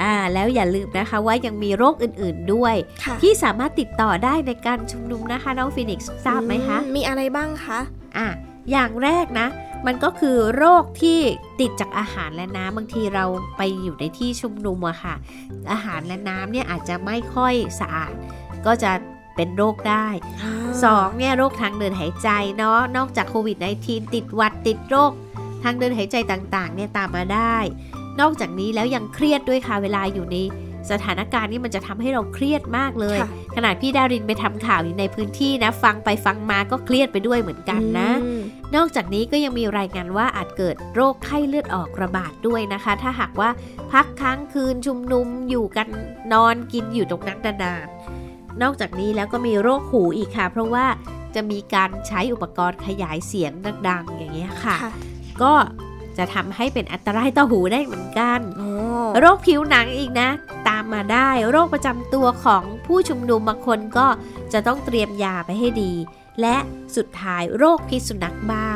[0.01, 7.79] อ่าแล้วอย่าลืมนะคะว่ายังมีโรคอื่นๆด้วยค่ะที่สามารถติดต่อได้ในการชุมนุมนะคะน้องฟินิกซ์ทราบไหมคะอืมีอะไรบ้างคะ
[8.17, 8.27] อะ
[8.71, 9.47] อย่างแรกนะ
[9.85, 11.19] มันก็คือโรคที่
[11.59, 13.25] ติดจากอาหารและน้ำบางทีเรา
[13.57, 15.15] ไปอยู่ในที่ชุมนุมอะค่ะ
[15.71, 18.13] อาหารและน้ำเนี่ยอาจจะไม่ค่อยสะอาด
[18.65, 18.91] ก็จะ
[19.35, 20.07] เป็นโรคได้
[20.83, 25.11] สองเนี่ยโรคทางเดินหายใจเนาะนอกจากโควิด -19 ติดหวัดติดโรค
[25.63, 27.55] ทางเดินหายใจต่างๆเนี่ยตามมาได้
[28.21, 30.37] นอกจากนี้แล้วยังเครียดด้วยค่ะเวลาอยู่ใน
[30.91, 38.41] สถานการณ์นี้มันจะทำให้เราเครียดมากเลยค่ะขนาดพี่ดารินไปทำข่าวอยู่ในพื้นที่นะ ฟังไปฟังมาก็เครียดไปด้วยเหมือนกันนะอืม
[38.75, 43.49] นอกจากนี้ก็ยังมีรายงานว่าอาจเกิดโรคไข้เลือดออกระบาดด้วยนะคะ ถ้าหากว่า
[43.91, 45.87] พักค้างคืนชุมนุมอยู่กัน
[46.33, 50.85] นอนกินอยู่ตรงนั้นนานๆนอกจากนี้แล้วก็มีโรคหูอีกค่ะ เพราะว่า
[51.35, 53.51] จะมีการใช้อุปกรณ์ขยายเสียง
[53.89, 54.91] ดังๆอย่างเงี้ยค่ะค่ะ
[55.41, 55.53] ก็
[56.17, 58.69] จะทำให้เป็นอันตรายต่อหูได้เหมือนกันโอ้
[59.19, 60.29] โรคผิวหนังอีกนะ
[60.67, 64.07] ตามมาได้โรคประจำตัวของผู้ชุมนุมบางคนก็
[64.53, 65.93] จะต้องเตรียมยาไปให้ดี
[66.41, 66.55] และ
[66.95, 68.67] สุดท้ายโรคพิษสุนัขบ้า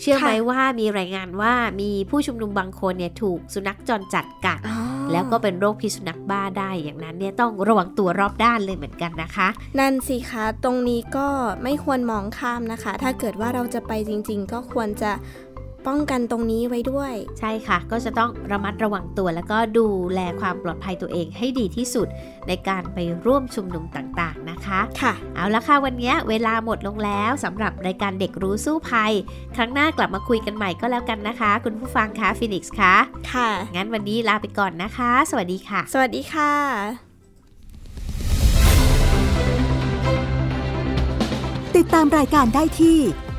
[0.00, 4.80] เชื่อไหมว่ามีรายงานว่ามีผู้ชุมนุมบางคนเนี่ยถูกสุนัขจรจัดกัดอ๋อ
[5.12, 11.28] แล้วก็เป็นโรคพิษสุนัขบ้าได้อย่างนั้นเนี่ยต้องระวังตัวรอบด้านเลยเหมือนกันนะคะ นั่นสิคะตรงนี้ก็
[11.62, 15.10] ไม่ควรมองข้ามนะคะ ถ้าเกิดว่าเราจะไปจริง ๆ ก็ควรจะ
[15.86, 22.08] ป้องกันตรงนี้ไว้ด้วย ใช่ค่ะ ก็จะต้องระมัดระวังตัว แล้วก็ดูแลความปลอดภัยตัวเองให้ดีที่สุด
[22.48, 29.12] ในการไปร่วมชุมนุมต่างๆนะคะ ค่ะ เอาละค่ะวันนี้เวลาหมดลงแล้วสำหรับรายการเด็กรู้สู้ภัย
[29.56, 32.94] ครั้งหน้ากลับมาคุยกันใหม่ก็แล้วกันนะคะ คุณผู้ฟังคะฟินิกส์คะ
[33.32, 36.52] ค่ะ งั้นวันนี้ลาไปก่อนนะคะ สวัสดีค่ะ สวัสดีค่ะ
[41.76, 42.98] ติดตามรายการได้ที่